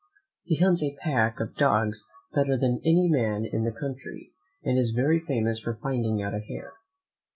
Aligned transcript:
He 0.41 0.55
hunts 0.55 0.81
a 0.81 0.97
pack 1.03 1.39
of 1.39 1.53
dogs 1.55 2.09
better 2.33 2.57
than 2.57 2.81
any 2.83 3.07
man 3.07 3.45
in 3.45 3.65
the 3.65 3.71
country, 3.71 4.31
and 4.63 4.75
is 4.75 4.95
very 4.95 5.19
famous 5.19 5.59
for 5.59 5.75
finding 5.75 6.23
out 6.23 6.33
a 6.33 6.39
hare. 6.39 6.73